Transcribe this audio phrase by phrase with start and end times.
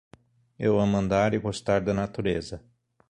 [0.57, 2.65] Eu amo andar e gostar da natureza.